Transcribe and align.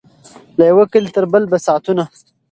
له 0.57 0.63
یوه 0.71 0.85
کلي 0.93 1.09
تر 1.15 1.25
بل 1.33 1.43
به 1.51 1.57
ساعتونه 1.65 2.03